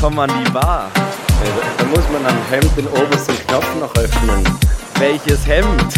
[0.00, 0.92] Komm an die Bar.
[0.94, 4.44] Ja, da muss man am Hemd den obersten Knopf noch öffnen.
[4.98, 5.94] Welches Hemd?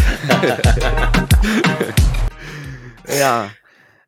[3.18, 3.50] ja.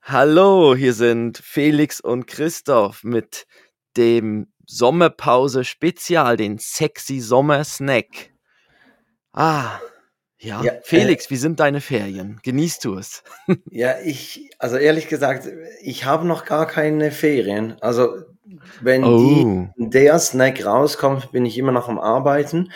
[0.03, 3.47] Hallo, hier sind Felix und Christoph mit
[3.99, 8.31] dem Sommerpause Spezial, den sexy Sommersnack.
[9.33, 9.79] Ah,
[10.39, 12.41] ja, Ja, Felix, wie sind deine Ferien?
[12.43, 13.23] Genießt du es?
[13.71, 15.49] Ja, ich, also ehrlich gesagt,
[15.83, 17.77] ich habe noch gar keine Ferien.
[17.81, 18.25] Also,
[18.81, 19.17] wenn Oh.
[19.17, 19.45] die,
[19.77, 22.71] der Snack rauskommt, bin ich immer noch am Arbeiten.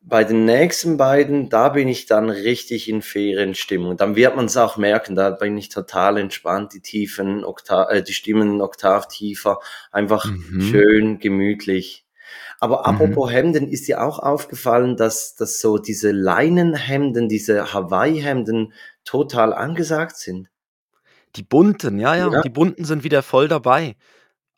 [0.00, 3.96] Bei den nächsten beiden, da bin ich dann richtig in Ferienstimmung.
[3.96, 8.02] Dann wird man es auch merken, da bin ich total entspannt, die tiefen Okta äh,
[8.04, 9.58] die Stimmen Oktav tiefer,
[9.90, 10.60] einfach Mhm.
[10.60, 12.04] schön gemütlich.
[12.60, 12.84] Aber Mhm.
[12.86, 18.72] apropos Hemden, ist dir auch aufgefallen, dass, dass so diese Leinenhemden, diese Hawaii-Hemden
[19.04, 20.48] total angesagt sind?
[21.36, 22.40] Die bunten, ja, ja, Ja.
[22.42, 23.96] die bunten sind wieder voll dabei.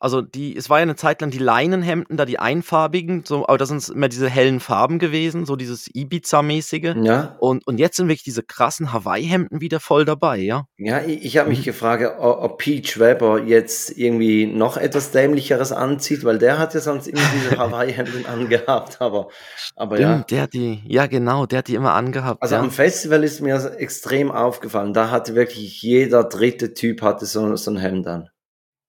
[0.01, 3.57] Also die, es war ja eine Zeit lang die Leinenhemden, da die einfarbigen, so, aber
[3.57, 6.95] das sind immer diese hellen Farben gewesen, so dieses Ibiza-mäßige.
[7.03, 10.65] Ja, Und, und jetzt sind wirklich diese krassen Hawaii-Hemden wieder voll dabei, ja.
[10.77, 11.63] ja, ich, ich habe mich Mhm.
[11.63, 17.07] gefragt, ob Peach Weber jetzt irgendwie noch etwas Dämlicheres anzieht, weil der hat ja sonst
[17.07, 19.27] immer diese Hawaii-Hemden angehabt, aber,
[19.75, 20.13] aber ja.
[20.13, 22.61] Stimmt, der hat die, ja genau, der hat die immer angehabt, Also ja.
[22.61, 24.93] am Festival ist mir extrem aufgefallen.
[24.93, 28.29] Da hatte wirklich jeder dritte Typ hatte so, so ein Hemd an.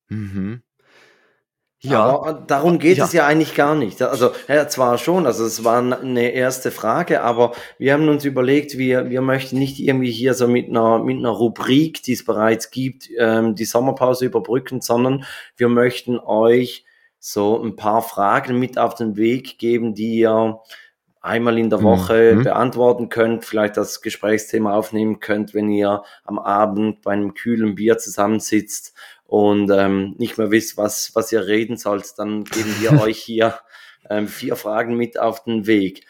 [0.09, 0.63] Mhm.
[1.83, 3.05] Ja, Aber darum geht ja.
[3.07, 4.03] es ja eigentlich gar nicht.
[4.03, 8.77] Also, ja, zwar schon, also es war eine erste Frage, aber wir haben uns überlegt,
[8.77, 12.71] wir, wir möchten nicht irgendwie hier so mit einer, mit einer Rubrik, die es bereits
[12.71, 15.25] gibt, ähm, die Sommerpause überbrücken, sondern
[15.57, 16.85] wir möchten euch
[17.19, 20.61] so ein paar Fragen mit auf den Weg geben, die ihr
[21.23, 22.45] einmal in der Woche Mhm.
[22.45, 27.99] beantworten könnt, vielleicht das Gesprächsthema aufnehmen könnt, wenn ihr am Abend bei einem kühlen Bier
[27.99, 28.95] zusammensitzt
[29.31, 33.61] und ähm, nicht mehr wisst, was, was ihr reden sollt, dann geben wir euch hier
[34.11, 36.05] ähm, vier Fragen mit auf den Weg.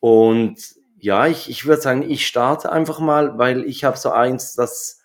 [0.00, 0.56] Und
[0.98, 5.02] ja, ich, ich würde sagen, ich starte einfach mal, weil ich habe so eins, das,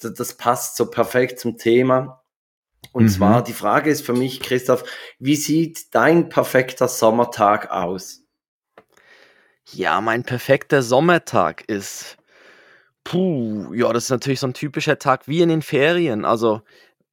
[0.00, 2.22] das, passt so perfekt zum Thema.
[2.92, 3.08] Und Mhm.
[3.08, 4.84] zwar, die Frage ist für mich, Christoph,
[5.18, 8.22] wie sieht dein perfekter Sommertag aus?
[9.72, 12.18] Ja, mein perfekter Sommertag ist,
[13.02, 16.24] puh, ja, das ist natürlich so ein typischer Tag wie in den Ferien.
[16.24, 16.62] Also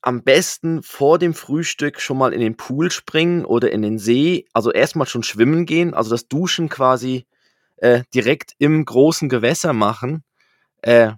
[0.07, 4.45] am besten vor dem Frühstück schon mal in den Pool springen oder in den See.
[4.53, 7.25] Also erstmal schon schwimmen gehen, also das Duschen quasi
[7.75, 10.23] äh, direkt im großen Gewässer machen.
[10.81, 11.12] Äh,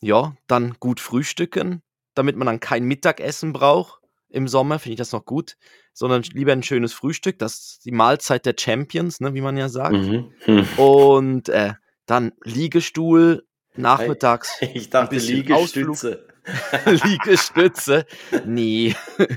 [0.00, 1.82] ja, dann gut frühstücken,
[2.14, 4.00] damit man dann kein Mittagessen braucht.
[4.28, 5.56] Im Sommer finde ich das noch gut,
[5.92, 7.40] sondern lieber ein schönes Frühstück.
[7.40, 9.96] Das ist die Mahlzeit der Champions, ne, wie man ja sagt.
[9.96, 10.32] Mhm.
[10.44, 10.68] Hm.
[10.76, 11.72] Und äh,
[12.06, 16.28] dann Liegestuhl, nachmittags Ich dachte Liegestütze.
[16.86, 18.06] Liegestütze.
[18.44, 18.94] Nee.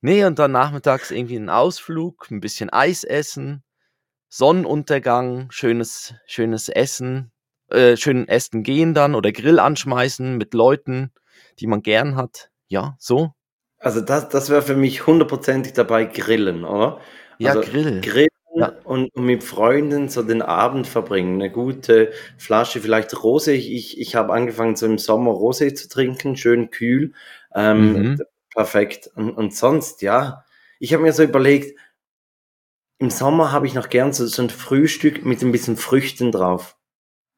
[0.00, 3.62] nee, und dann nachmittags irgendwie einen Ausflug, ein bisschen Eis essen,
[4.28, 7.32] Sonnenuntergang, schönes, schönes Essen,
[7.70, 11.12] äh, schön essen gehen dann oder Grill anschmeißen mit Leuten,
[11.60, 12.50] die man gern hat.
[12.68, 13.32] Ja, so.
[13.78, 17.00] Also das, das wäre für mich hundertprozentig dabei Grillen, oder?
[17.38, 18.27] Ja, Also Grill.
[18.54, 18.72] Ja.
[18.84, 21.34] und, und mit Freunden so den Abend verbringen.
[21.34, 23.52] Eine gute Flasche, vielleicht Rosé.
[23.52, 27.12] Ich, ich, habe angefangen, so im Sommer Rosé zu trinken, schön kühl.
[27.54, 28.22] Ähm, Mhm.
[28.54, 29.10] Perfekt.
[29.14, 30.44] Und, und sonst, ja,
[30.80, 31.78] ich habe mir so überlegt,
[32.98, 36.76] im Sommer habe ich noch gern so, so ein Frühstück mit ein bisschen Früchten drauf.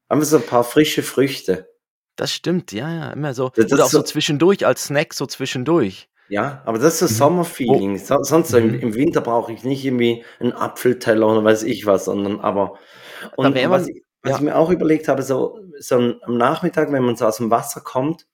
[0.07, 1.69] Einfach so ein paar frische Früchte.
[2.15, 3.49] Das stimmt, ja, ja, immer so.
[3.55, 6.09] Das ist Oder auch so so- zwischendurch als Snack, so zwischendurch.
[6.31, 7.33] Ja, aber das ist so Mhm.
[7.35, 7.97] Sommerfeeling.
[7.97, 8.75] So, sonst Mhm.
[8.79, 12.79] im Winter brauche ich nicht irgendwie einen Apfelteller oder weiß ich was, sondern aber
[13.35, 14.37] und wär was, man- ich, was ja.
[14.37, 17.81] ich mir auch überlegt habe, so, so am Nachmittag, wenn man so aus dem Wasser
[17.81, 18.27] kommt,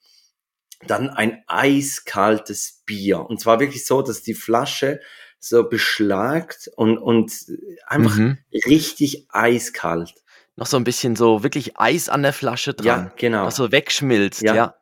[0.85, 3.21] dann ein eiskaltes Bier.
[3.21, 4.99] Und zwar wirklich so, dass die Flasche
[5.39, 7.31] so beschlagt und, und
[7.87, 8.37] einfach Mhm.
[8.67, 10.13] richtig eiskalt.
[10.55, 12.85] Noch so ein bisschen so wirklich Eis an der Flasche dran.
[13.07, 13.45] Ja, genau.
[13.45, 14.55] Was so wegschmilzt, ja.
[14.55, 14.75] Ja.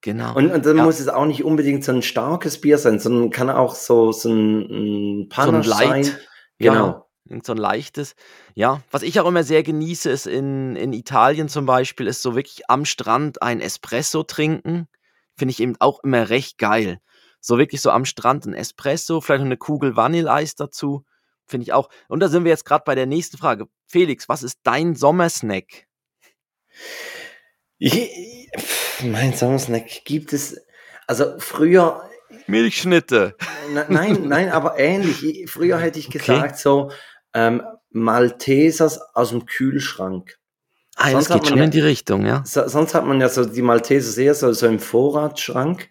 [0.00, 0.34] Genau.
[0.36, 0.84] Und, und dann Ja.
[0.84, 4.28] muss es auch nicht unbedingt so ein starkes Bier sein, sondern kann auch so, so
[4.30, 6.04] ein, ein so ein Panache Light.
[6.06, 6.16] sein.
[6.58, 7.08] Genau.
[7.28, 8.14] Irgend so ein leichtes.
[8.54, 12.34] Ja, was ich auch immer sehr genieße, ist in, in Italien zum Beispiel, ist so
[12.34, 14.88] wirklich am Strand ein Espresso trinken.
[15.36, 17.00] Finde ich eben auch immer recht geil.
[17.40, 21.04] So wirklich so am Strand ein Espresso, vielleicht noch eine Kugel Vanilleeis dazu.
[21.46, 21.88] Finde ich auch.
[22.08, 23.66] Und da sind wir jetzt gerade bei der nächsten Frage.
[23.86, 25.86] Felix, was ist dein Sommersnack?
[27.78, 27.92] Ich,
[29.04, 30.60] mein Sommersnack gibt es,
[31.06, 32.02] also früher,
[32.46, 33.36] Milchschnitte.
[33.88, 35.24] nein, nein, aber ähnlich.
[35.24, 36.18] Ich- Früher hätte ich Okay.
[36.18, 36.90] gesagt so
[37.34, 40.38] ähm, Maltesers aus dem Kühlschrank.
[40.96, 42.42] Ah, Sonst das geht schon ja- in die Richtung, ja.
[42.44, 45.88] So, sonst hat man ja so die Maltesers eher so, so im Vorratsschrank.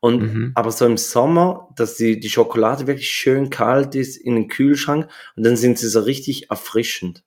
[0.00, 0.52] Und Mhm.
[0.54, 5.08] aber so im Sommer, dass die, die Schokolade wirklich schön kalt ist in den Kühlschrank
[5.36, 7.22] und dann sind sie so richtig erfrischend.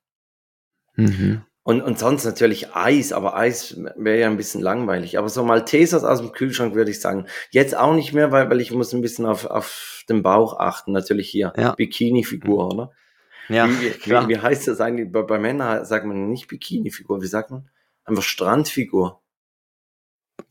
[0.95, 1.43] Mhm.
[1.63, 5.19] Und, und sonst natürlich Eis, aber Eis wäre ja ein bisschen langweilig.
[5.19, 7.27] Aber so Maltesers aus dem Kühlschrank würde ich sagen.
[7.51, 10.91] Jetzt auch nicht mehr, weil, weil ich muss ein bisschen auf, auf den Bauch achten.
[10.91, 11.73] Natürlich hier Ja.
[11.73, 12.91] Bikini-Figur, oder?
[13.47, 15.11] Ja, wie, wie, wie, heißt das eigentlich?
[15.11, 17.21] Bei, bei Männern sagt man nicht Bikini-Figur.
[17.21, 17.69] Wie sagt man?
[18.05, 19.21] Einfach Strandfigur.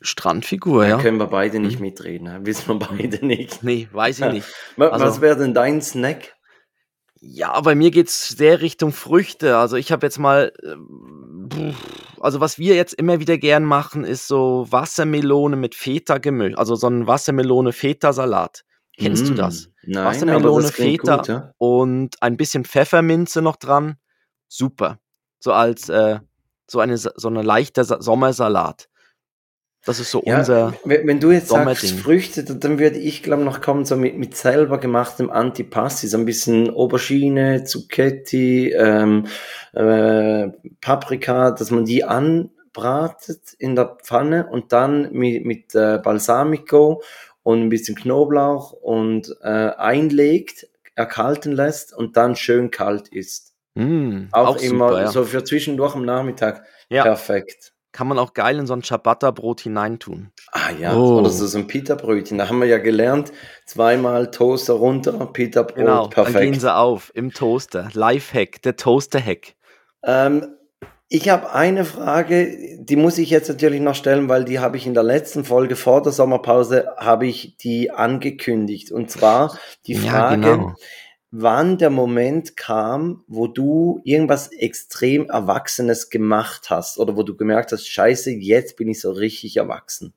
[0.02, 0.98] Strandfigur, Da ja.
[0.98, 1.66] können wir beide Mhm.
[1.66, 2.24] nicht mitreden.
[2.28, 2.40] ne?
[2.44, 3.62] Wissen wir beide nicht.
[3.62, 4.46] Nee, weiß ich nicht.
[4.78, 6.36] Also- Was wäre denn dein Snack?
[7.22, 9.58] Ja, bei mir geht's sehr Richtung Früchte.
[9.58, 11.74] Also ich habe jetzt mal, ähm, puh,
[12.20, 16.56] also was wir jetzt immer wieder gern machen, ist so Wassermelone mit Feta-Gemisch.
[16.56, 18.64] Also so ein Wassermelone-Feta-Salat.
[18.98, 19.70] Kennst du Mm, das?
[19.82, 21.52] Nein, Wassermelone, das Feta gut, ja?
[21.58, 23.96] und ein bisschen Pfefferminze noch dran.
[24.48, 24.98] Super.
[25.38, 26.20] So als äh,
[26.66, 28.89] so eine so eine leichter Sa Sommersalat.
[29.86, 31.92] Das ist so Ja, unser wenn, wenn du jetzt sagst.
[31.92, 36.26] Früchte, dann, würde ich glaube noch kommen so mit, mit selber gemachtem Antipasti, so ein
[36.26, 39.26] bisschen Aubergine, Zucchetti, ähm,
[39.72, 40.48] äh,
[40.82, 47.02] Paprika, dass man die anbratet in der Pfanne und dann mit, mit äh, Balsamico
[47.42, 53.54] und ein bisschen Knoblauch und äh, einlegt, erkalten lässt und dann schön kalt isst.
[53.74, 55.06] Mm, Auch, immer super, ja.
[55.10, 56.64] so für zwischendurch am Nachmittag.
[56.90, 57.04] Ja.
[57.04, 57.69] Perfekt.
[57.92, 60.30] Kann man auch geil in so ein Ciabatta-Brot hineintun.
[60.52, 61.18] Ah ja, Oh.
[61.18, 62.38] oder so, ein Pita-Brötchen.
[62.38, 63.32] Da haben wir ja gelernt,
[63.66, 66.60] zweimal Toaster runter, Pita-Brot, Genau, dann gehen perfekt.
[66.60, 67.88] sie auf im Toaster.
[67.92, 69.54] Lifehack, der Toaster-Hack.
[70.04, 70.46] Ähm,
[71.08, 74.86] ich habe eine Frage, die muss ich jetzt natürlich noch stellen, weil die habe ich
[74.86, 78.92] in der letzten Folge vor der Sommerpause, habe ich die angekündigt.
[78.92, 79.58] Und zwar
[79.88, 80.74] die Ja, Frage, genau.
[81.30, 87.72] Wann der Moment kam, wo du irgendwas extrem Erwachsenes gemacht hast oder wo du gemerkt
[87.72, 90.12] hast, scheiße, jetzt bin ich so richtig erwachsen.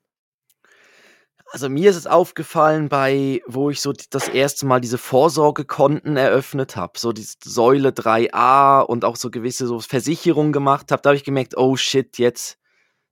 [1.52, 6.74] Also mir ist es aufgefallen bei, wo ich so das erste Mal diese Vorsorgekonten eröffnet
[6.74, 11.16] habe, so die Säule 3a und auch so gewisse so Versicherungen gemacht habe, da habe
[11.16, 12.58] ich gemerkt, oh shit, jetzt,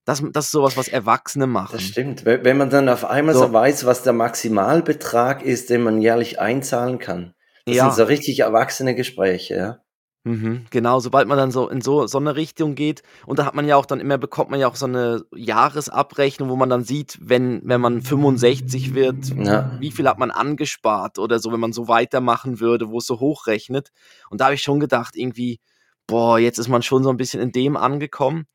[0.05, 1.75] das, das ist sowas, was Erwachsene machen.
[1.75, 2.25] Das stimmt.
[2.25, 3.53] Wenn wenn man dann auf einmal so, So.
[3.53, 7.35] weiß, was der Maximalbetrag ist, den man jährlich einzahlen kann.
[7.67, 7.85] Das Ja.
[7.91, 9.79] sind so richtig erwachsene Gespräche, ja.
[10.25, 13.55] Mhm, genau, sobald man dann so in so, so eine Richtung geht und da hat
[13.57, 16.85] man ja auch dann immer, bekommt man ja auch so eine Jahresabrechnung, wo man dann
[16.85, 19.77] sieht, wenn, wenn man 65 wird, Ja.
[19.81, 23.19] wie viel hat man angespart oder so, wenn man so weitermachen würde, wo es so
[23.19, 23.91] hochrechnet.
[24.31, 25.59] Und da habe ich schon gedacht, irgendwie,
[26.07, 28.47] boah, jetzt ist man schon so ein bisschen in dem angekommen.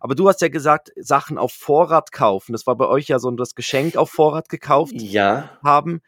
[0.00, 2.52] Aber du hast ja gesagt, Sachen auf Vorrat kaufen.
[2.52, 6.02] Das war bei euch ja so das Geschenk auf Vorrat gekauft Ja, haben.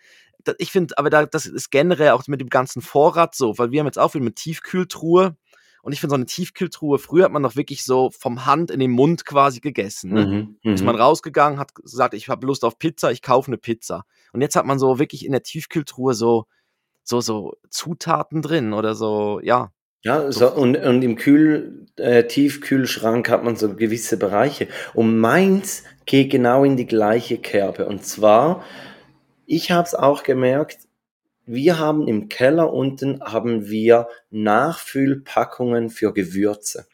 [0.59, 3.81] Ich finde, aber da, das ist generell auch mit dem ganzen Vorrat so, weil wir
[3.81, 5.37] haben jetzt auch viel mit Tiefkühltruhe.
[5.83, 8.81] Und ich finde so eine Tiefkühltruhe, früher hat man noch wirklich so vom Hand in
[8.81, 10.13] den Mund quasi gegessen.
[10.13, 10.27] Ne?
[10.63, 10.87] mhm, Ist mhm.
[10.87, 14.05] man rausgegangen, hat gesagt, ich habe Lust auf Pizza, ich kaufe eine Pizza.
[14.33, 16.47] Und jetzt hat man so wirklich in der Tiefkühltruhe so,
[17.05, 19.73] so, so Zutaten drin oder so, ja.
[20.03, 24.69] Ja, so, und, und im Kühl, äh, Tiefkühlschrank hat man so gewisse Bereiche.
[24.95, 27.87] Und meins geht genau in die gleiche Kerbe.
[27.87, 28.65] Und zwar,
[29.49, 30.79] ich habe es auch gemerkt,
[31.47, 36.87] wir haben im Keller unten haben wir Nachfüllpackungen für Gewürze.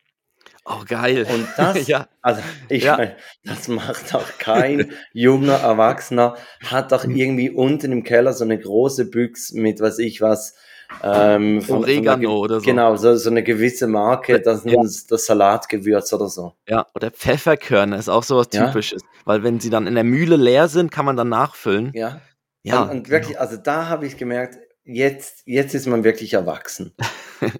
[0.64, 1.26] Oh, geil.
[1.30, 2.96] Und das, ja, also ich Ja.
[2.96, 8.58] meine, das macht doch kein junger Erwachsener, hat doch irgendwie unten im Keller so eine
[8.58, 10.54] große Büchse mit, was ich was,
[11.02, 12.66] ähm, von, von Oregano ge- oder so.
[12.66, 14.80] Genau, so, so eine gewisse Marke, das Ja.
[14.82, 16.54] ist das Salatgewürz oder so.
[16.68, 18.66] Ja, oder Pfefferkörner ist auch sowas Ja.
[18.68, 19.02] Typisches.
[19.26, 21.90] Weil wenn sie dann in der Mühle leer sind, kann man dann nachfüllen.
[21.94, 22.20] Ja.
[22.64, 26.92] Ja, und, und wirklich, also da habe ich gemerkt, jetzt, jetzt ist man wirklich erwachsen.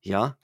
[0.00, 0.38] Ja.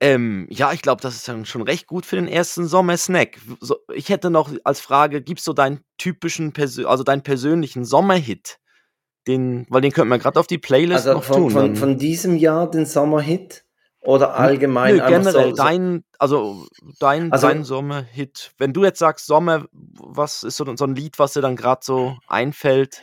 [0.00, 3.38] Ähm, ja, ich glaube, das ist dann schon recht gut für den ersten Sommersnack.
[3.60, 8.58] So, ich hätte noch als Frage, gibst du deinen typischen, Persö also deinen persönlichen Sommerhit?
[9.28, 11.50] Den, weil den könnten wir gerade auf die Playlist Also noch von, tun.
[11.52, 13.64] von, von diesem Jahr den Sommerhit
[14.00, 16.66] oder allgemein Nö, generell, so dein, also
[16.98, 18.52] dein, Also- dein Sommerhit.
[18.58, 21.82] Wenn du jetzt sagst Sommer, was ist so, so ein Lied, was dir dann gerade
[21.84, 23.02] so einfällt?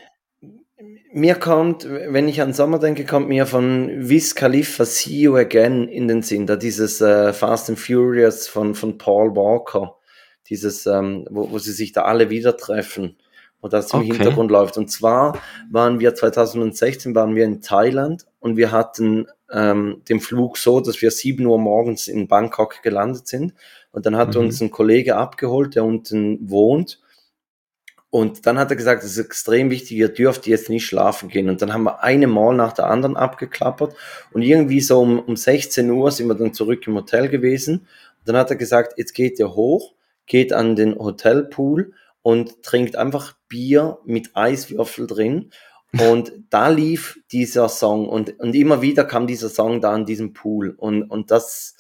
[1.12, 5.88] Mir kommt, wenn ich an Sommer denke, kommt mir von Wiz Khalifa See You Again
[5.88, 9.96] in den Sinn, da dieses äh, Fast and Furious von, von Paul Walker,
[10.50, 13.17] dieses, ähm, wo, wo sie sich da alle wieder treffen
[13.60, 14.12] und das im Okay.
[14.13, 14.77] Hintergrund läuft.
[14.77, 15.41] Und zwar
[15.72, 21.01] waren wir 2016 waren wir in Thailand und wir hatten ähm, den Flug so, dass
[21.01, 23.55] wir 7 Uhr morgens in Bangkok gelandet sind
[23.91, 24.41] und dann hat Mhm.
[24.41, 27.00] uns ein Kollege abgeholt, der unten wohnt
[28.09, 31.49] und dann hat er gesagt, es ist extrem wichtig, ihr dürft jetzt nicht schlafen gehen.
[31.49, 33.95] Und dann haben wir eine Mall nach der anderen abgeklappert.
[34.31, 37.79] Und irgendwie so um, um 16 Uhr sind wir dann zurück im Hotel gewesen.
[37.79, 39.93] Und dann hat er gesagt, jetzt geht ihr hoch,
[40.25, 45.51] geht an den Hotelpool und trinkt einfach Bier mit Eiswürfel drin.
[45.99, 50.33] Und da lief dieser Song und, und immer wieder kam dieser Song da an diesem
[50.33, 50.73] Pool.
[50.77, 51.75] Und, und das,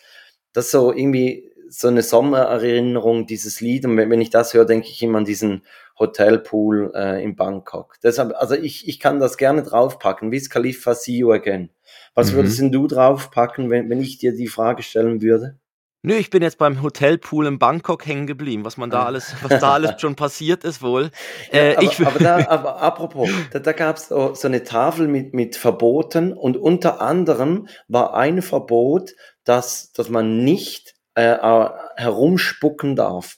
[0.51, 3.85] das so irgendwie so eine Sommererinnerung, dieses Lied.
[3.85, 5.63] Und wenn, wenn ich das höre, denke ich immer an diesen
[5.99, 7.95] Hotelpool äh, in Bangkok.
[8.03, 10.31] Deshalb, also ich, ich kann das gerne draufpacken.
[10.31, 11.69] Wiz Khalifa, see you again.
[12.15, 12.35] Was Mhm.
[12.37, 15.57] würdest denn du draufpacken, wenn, wenn ich dir die Frage stellen würde?
[16.03, 19.05] Nö, ich bin jetzt beim Hotelpool in Bangkok hängen geblieben, was man da Ah.
[19.07, 21.09] alles, was da alles schon passiert ist wohl.
[21.51, 24.63] Ja, Äh, aber, ich, aber, da, aber apropos, da, da gab es so, so eine
[24.63, 31.23] Tafel mit, mit Verboten und unter anderem war ein Verbot, dass, dass man nicht äh,
[31.31, 33.37] äh, herumspucken darf.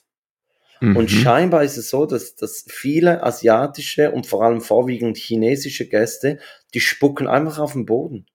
[0.80, 1.08] Und Mhm.
[1.08, 6.38] scheinbar ist es so, dass, dass viele asiatische und vor allem vorwiegend chinesische Gäste,
[6.72, 8.26] die spucken einfach auf den Boden.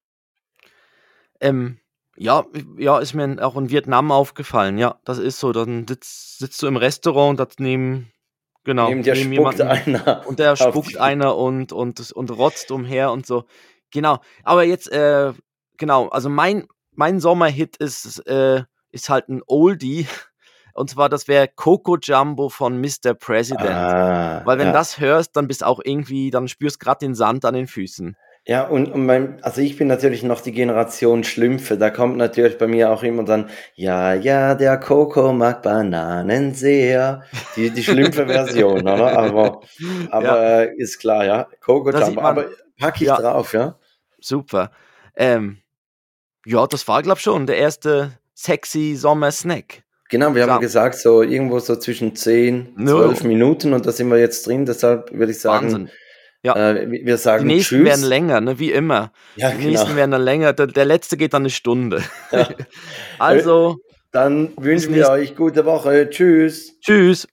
[1.42, 1.80] Ähm,
[2.18, 2.46] ja,
[2.78, 4.78] ja, ist mir auch in Vietnam aufgefallen.
[4.78, 5.52] Ja, das ist so.
[5.52, 8.12] Dann sitzt, sitzt du im Restaurant und neben,
[8.64, 10.24] genau, Neben neben spuckt jemanden einer.
[10.28, 13.46] und der spuckt einer und, und, und rotzt umher und so.
[13.92, 14.20] Genau.
[14.44, 15.34] Aber jetzt, äh,
[15.78, 20.08] genau, also mein, mein Sommerhit ist, äh, ist halt ein Oldie.
[20.76, 23.14] Und zwar, das wäre Coco Jumbo von Mr.
[23.18, 23.70] President.
[23.70, 24.74] Ah, Weil wenn ja.
[24.74, 28.18] das hörst, dann bist auch irgendwie, dann spürst gerade den Sand an den Füßen.
[28.46, 31.78] Ja, und, und mein, also ich bin natürlich noch die Generation Schlümpfe.
[31.78, 37.24] Da kommt natürlich bei mir auch immer dann, ja, ja, der Coco mag Bananen sehr.
[37.56, 39.18] Die, die Schlümpfe-Version, oder?
[39.18, 39.62] Aber,
[40.12, 41.48] aber äh, ist klar, ja.
[41.62, 42.22] Coco Da Jumbo.
[42.22, 43.16] Aber pack ich Ja.
[43.16, 43.80] drauf, ja.
[44.20, 44.72] Super.
[45.16, 45.60] Ähm,
[46.46, 49.85] ja, das war, glaub schon der erste sexy Sommersnack.
[50.10, 50.58] Genau, wir haben Ja.
[50.60, 53.00] gesagt, so irgendwo so zwischen 10, No.
[53.08, 54.66] 12 Minuten und da sind wir jetzt drin.
[54.66, 55.90] Deshalb würde ich sagen, Wahnsinn.
[56.44, 56.56] Ja.
[56.56, 57.86] äh, wir wir Die sagen nächsten Tschüss.
[57.88, 58.60] werden länger, ne?
[58.60, 59.12] Wie immer.
[59.36, 59.70] ja, Die genau.
[59.70, 60.54] nächsten werden dann länger.
[60.54, 62.04] Der, der letzte geht dann eine Stunde.
[62.32, 62.48] Ja.
[63.20, 63.78] also,
[64.12, 66.08] Dann wünschen wir euch gute Woche.
[66.10, 66.80] Tschüss.
[66.82, 67.28] tschüss.